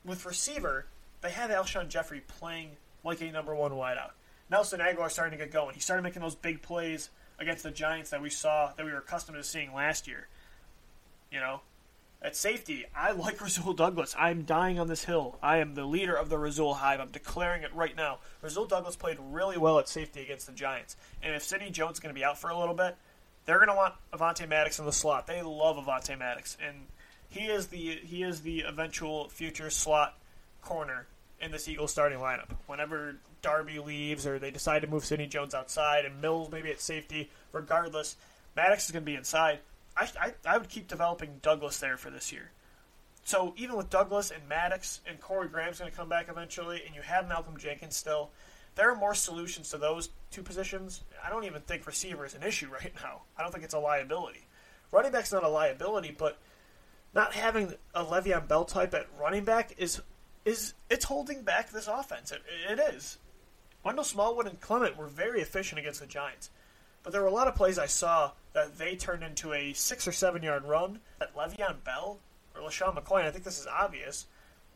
[0.04, 0.86] with receiver,
[1.20, 2.70] they have Alshon Jeffery playing
[3.04, 4.12] like a number one wideout.
[4.52, 5.74] Nelson Agholor starting to get going.
[5.74, 8.98] He started making those big plays against the Giants that we saw that we were
[8.98, 10.28] accustomed to seeing last year.
[11.32, 11.62] You know,
[12.20, 14.14] at safety, I like Rasul Douglas.
[14.16, 15.38] I'm dying on this hill.
[15.42, 17.00] I am the leader of the Rasul Hive.
[17.00, 18.18] I'm declaring it right now.
[18.42, 20.96] Rasul Douglas played really well at safety against the Giants.
[21.22, 22.94] And if Sidney Jones is going to be out for a little bit,
[23.46, 25.26] they're going to want Avonte Maddox in the slot.
[25.26, 26.76] They love Avonte Maddox, and
[27.30, 30.18] he is the he is the eventual future slot
[30.60, 31.06] corner
[31.42, 32.50] in this Eagles starting lineup.
[32.66, 36.80] Whenever Darby leaves or they decide to move Sidney Jones outside and Mills maybe at
[36.80, 38.16] safety, regardless,
[38.56, 39.58] Maddox is going to be inside.
[39.96, 42.50] I, I, I would keep developing Douglas there for this year.
[43.24, 46.94] So even with Douglas and Maddox and Corey Graham's going to come back eventually, and
[46.94, 48.30] you have Malcolm Jenkins still,
[48.74, 51.02] there are more solutions to those two positions.
[51.24, 53.22] I don't even think receiver is an issue right now.
[53.36, 54.46] I don't think it's a liability.
[54.90, 56.38] Running back's not a liability, but
[57.14, 60.00] not having a Le'Veon Bell type at running back is
[60.44, 62.32] is it's holding back this offense.
[62.32, 63.18] It, it is.
[63.84, 66.50] Wendell Smallwood and Clement were very efficient against the Giants,
[67.02, 70.06] but there were a lot of plays I saw that they turned into a six
[70.06, 72.18] or seven yard run that Le'Veon Bell
[72.54, 73.24] or LeSean McCoy.
[73.24, 74.26] I think this is obvious,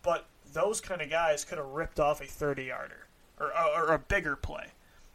[0.03, 3.07] but those kind of guys could have ripped off a thirty yarder
[3.39, 4.67] or, or, or a bigger play.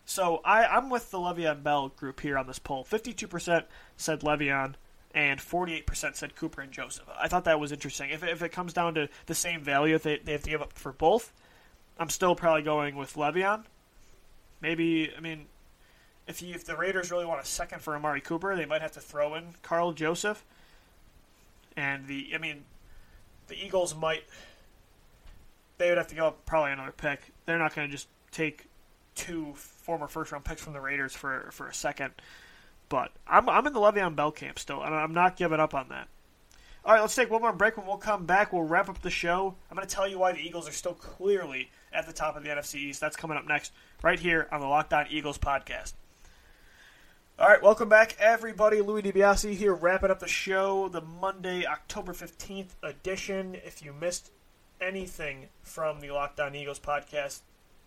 [0.06, 2.84] So I, I'm with the Le'Veon Bell group here on this poll.
[2.84, 3.66] Fifty-two percent
[3.98, 4.76] said Le'Veon,
[5.14, 7.08] and 48% said Cooper and Joseph.
[7.20, 8.10] I thought that was interesting.
[8.12, 10.74] If, if it comes down to the same value they, they have to give up
[10.74, 11.34] for both,
[12.00, 13.66] I'm still probably going with Le'Veon.
[14.62, 15.46] Maybe, I mean,
[16.28, 18.94] if, you, if the Raiders really want a second for Amari Cooper, they might have
[18.94, 20.44] to throw in Karl Joseph.
[21.76, 22.64] And the, I mean,
[23.48, 24.24] the Eagles might,
[25.78, 27.20] they would have to go up probably another pick.
[27.46, 28.68] They're not going to just take
[29.16, 32.14] two former first round picks from the Raiders for, for a second.
[32.92, 35.88] But I'm, I'm in the Le'Veon Bell camp still, and I'm not giving up on
[35.90, 36.10] that.
[36.84, 37.78] All right, let's take one more break.
[37.78, 39.56] When we'll come back, we'll wrap up the show.
[39.70, 42.44] I'm going to tell you why the Eagles are still clearly at the top of
[42.44, 43.00] the NFC East.
[43.00, 43.72] That's coming up next,
[44.04, 45.94] right here on the Locked On Eagles podcast.
[47.40, 48.82] All right, welcome back, everybody.
[48.82, 53.56] Louis DiBiase here, wrapping up the show, the Monday, October 15th edition.
[53.56, 54.32] If you missed
[54.82, 57.40] anything from the Locked On Eagles podcast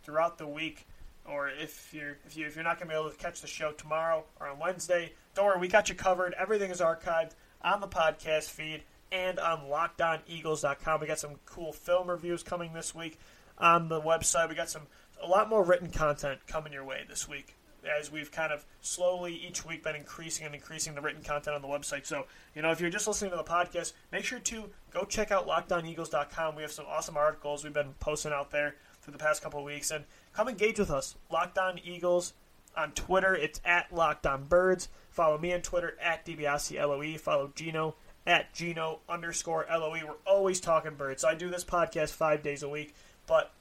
[0.02, 0.86] throughout the week,
[1.24, 3.46] or if you're if you if you're not going to be able to catch the
[3.46, 6.34] show tomorrow or on Wednesday, don't worry, we got you covered.
[6.38, 7.32] Everything is archived
[7.62, 11.00] on the podcast feed and on LockedOnEagles.com.
[11.00, 13.18] We got some cool film reviews coming this week
[13.58, 14.48] on the website.
[14.48, 14.82] We got some
[15.22, 17.56] a lot more written content coming your way this week
[17.98, 21.62] as we've kind of slowly each week been increasing and increasing the written content on
[21.62, 22.06] the website.
[22.06, 25.30] So, you know, if you're just listening to the podcast, make sure to go check
[25.30, 26.56] out LockedOnEagles.com.
[26.56, 29.66] We have some awesome articles we've been posting out there for the past couple of
[29.66, 29.90] weeks.
[29.90, 31.16] And come engage with us.
[31.30, 32.34] Locked On Eagles
[32.76, 33.34] on Twitter.
[33.34, 34.88] It's at Locked On Birds.
[35.10, 37.94] Follow me on Twitter at DiBiase Follow Gino
[38.26, 40.06] at Gino underscore LOE.
[40.06, 41.22] We're always talking birds.
[41.22, 42.94] So I do this podcast five days a week,
[43.26, 43.52] but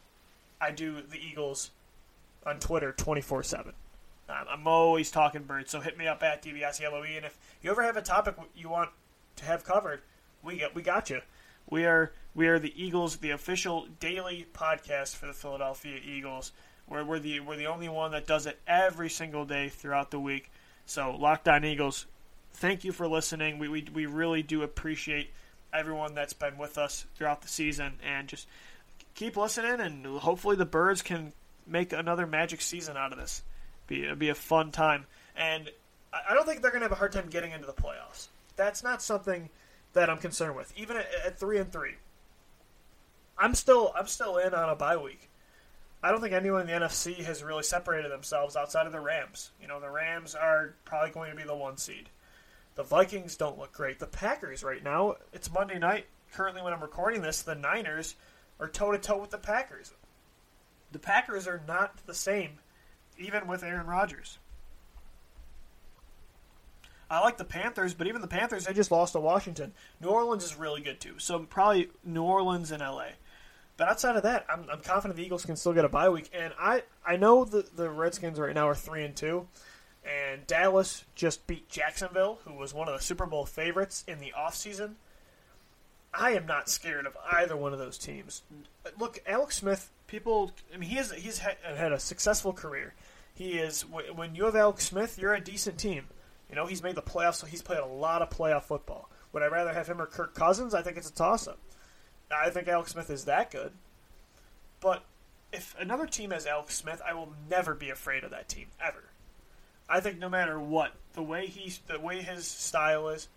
[0.59, 1.71] I do the Eagles
[2.45, 3.73] on Twitter 24 7.
[4.29, 7.17] I'm always talking birds, so hit me up at DiBiase.
[7.17, 8.89] And if you ever have a topic you want
[9.35, 10.01] to have covered,
[10.41, 11.21] we get we got you.
[11.69, 16.51] We are we are the Eagles, the official daily podcast for the Philadelphia Eagles.
[16.87, 20.19] We're, we're the we're the only one that does it every single day throughout the
[20.19, 20.51] week.
[20.85, 22.05] So Locked On Eagles,
[22.53, 23.59] thank you for listening.
[23.59, 25.29] We, we we really do appreciate
[25.71, 28.47] everyone that's been with us throughout the season, and just
[29.15, 29.79] keep listening.
[29.79, 31.33] And hopefully the Birds can
[31.65, 33.43] make another magic season out of this.
[33.87, 35.69] Be it'll be a fun time, and
[36.11, 38.27] I don't think they're going to have a hard time getting into the playoffs.
[38.55, 39.49] That's not something
[39.93, 40.73] that I'm concerned with.
[40.77, 41.95] Even at, at three and three,
[43.43, 45.29] I'm still I'm still in on a bye week.
[46.01, 49.51] I don't think anyone in the NFC has really separated themselves outside of the Rams.
[49.61, 52.07] You know, the Rams are probably going to be the one seed.
[52.75, 53.99] The Vikings don't look great.
[53.99, 56.05] The Packers right now, it's Monday night.
[56.31, 58.15] Currently, when I'm recording this, the Niners
[58.61, 59.91] are toe to toe with the Packers.
[60.93, 62.59] The Packers are not the same,
[63.17, 64.37] even with Aaron Rodgers.
[67.09, 69.73] I like the Panthers, but even the Panthers, they just lost to Washington.
[69.99, 73.09] New Orleans is really good too, so probably New Orleans and LA.
[73.75, 76.29] But outside of that, I'm, I'm confident the Eagles can still get a bye week.
[76.33, 79.47] And I, I know the the Redskins right now are three and two,
[80.05, 84.33] and Dallas just beat Jacksonville, who was one of the Super Bowl favorites in the
[84.37, 84.93] offseason.
[86.13, 88.43] I am not scared of either one of those teams.
[88.99, 89.89] Look, Alex Smith.
[90.05, 92.93] People, I mean, he has he's had, had a successful career.
[93.33, 96.05] He is when you have Alex Smith, you're a decent team.
[96.49, 99.09] You know, he's made the playoffs, so he's played a lot of playoff football.
[99.31, 100.75] Would I rather have him or Kirk Cousins?
[100.75, 101.57] I think it's a toss up.
[102.33, 103.71] I think Alex Smith is that good.
[104.79, 105.03] But
[105.51, 109.03] if another team has Alex Smith, I will never be afraid of that team ever.
[109.87, 113.27] I think no matter what, the way he the way his style is,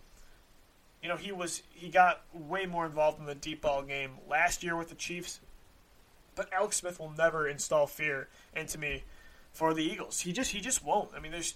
[1.02, 4.62] you know, he was he got way more involved in the deep ball game last
[4.62, 5.40] year with the Chiefs.
[6.34, 9.04] But Alex Smith will never install fear into me
[9.52, 10.20] for the Eagles.
[10.20, 11.10] He just he just won't.
[11.16, 11.54] I mean, there's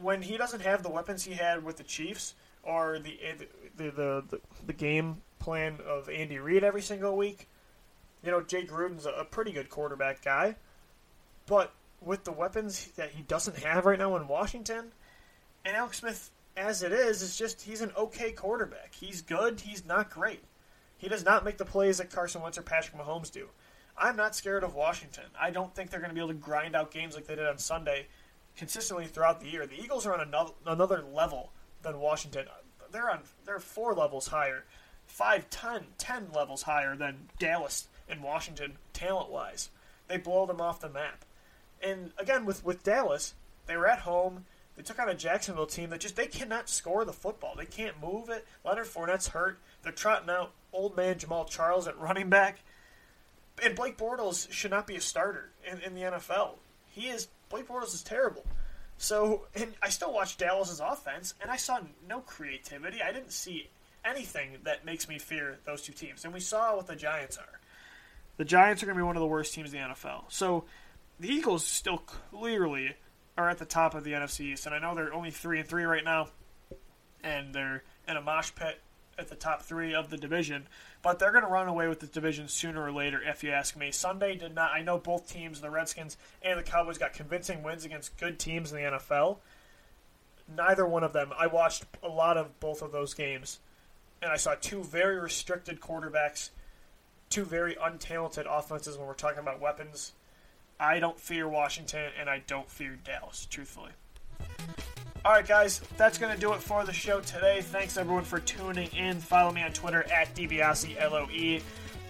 [0.00, 3.18] when he doesn't have the weapons he had with the Chiefs or the
[3.76, 7.48] the the, the, the game plan of Andy Reid every single week.
[8.22, 10.56] You know, Jay Gruden's a, pretty good quarterback guy,
[11.46, 14.92] but with the weapons that he doesn't have right now in Washington,
[15.66, 18.94] and Alex Smith, as it is, is just he's an okay quarterback.
[18.94, 19.60] He's good.
[19.60, 20.42] He's not great.
[20.96, 23.48] He does not make the plays that Carson Wentz or Patrick Mahomes do.
[23.98, 25.24] I'm not scared of Washington.
[25.38, 27.46] I don't think they're going to be able to grind out games like they did
[27.46, 28.06] on Sunday
[28.56, 29.66] consistently throughout the year.
[29.66, 32.46] The Eagles are on another, another level than Washington.
[32.90, 34.64] They're on they're four levels higher,
[35.06, 39.70] five, ten, ten levels higher than Dallas and Washington talent wise.
[40.08, 41.24] They blow them off the map.
[41.82, 43.34] And again with with Dallas,
[43.66, 44.44] they were at home.
[44.76, 47.54] They took on a Jacksonville team that just they cannot score the football.
[47.56, 48.46] They can't move it.
[48.64, 49.58] Leonard Fournette's hurt.
[49.82, 52.58] They're trotting out old man Jamaal Charles at running back.
[53.62, 56.56] And Blake Bortles should not be a starter in, in the NFL.
[56.90, 58.44] He is Blake Bortles is terrible.
[58.96, 63.02] So, and I still watched Dallas's offense, and I saw no creativity.
[63.02, 63.68] I didn't see
[64.04, 66.24] anything that makes me fear those two teams.
[66.24, 67.60] And we saw what the Giants are.
[68.36, 70.24] The Giants are going to be one of the worst teams in the NFL.
[70.28, 70.64] So,
[71.20, 72.94] the Eagles still clearly
[73.38, 75.68] are at the top of the NFC East, and I know they're only three and
[75.68, 76.28] three right now,
[77.22, 78.80] and they're in a mosh pit
[79.18, 80.66] at the top three of the division,
[81.02, 83.76] but they're going to run away with the division sooner or later, if you ask
[83.76, 83.90] me.
[83.90, 84.72] Sunday did not.
[84.72, 88.72] I know both teams, the Redskins and the Cowboys, got convincing wins against good teams
[88.72, 89.38] in the NFL.
[90.54, 91.32] Neither one of them.
[91.38, 93.60] I watched a lot of both of those games,
[94.24, 96.50] and I saw two very restricted quarterbacks,
[97.28, 100.12] two very untalented offenses when we're talking about weapons.
[100.80, 103.92] I don't fear Washington, and I don't fear Dallas, truthfully.
[105.24, 107.60] All right, guys, that's going to do it for the show today.
[107.62, 109.20] Thanks, everyone, for tuning in.
[109.20, 111.62] Follow me on Twitter at DiBiase.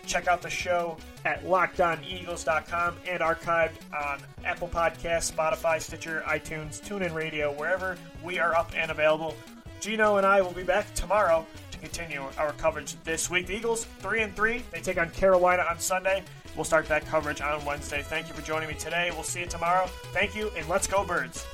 [0.07, 7.15] Check out the show at lockedoneagles.com and archived on Apple Podcasts, Spotify, Stitcher, iTunes, TuneIn
[7.15, 9.35] Radio, wherever we are up and available.
[9.81, 13.47] Gino and I will be back tomorrow to continue our coverage this week.
[13.47, 14.63] The Eagles, 3 and 3.
[14.73, 16.23] They take on Carolina on Sunday.
[16.57, 18.03] We'll start that coverage on Wednesday.
[18.03, 19.11] Thank you for joining me today.
[19.13, 19.87] We'll see you tomorrow.
[20.13, 21.45] Thank you, and let's go, Birds.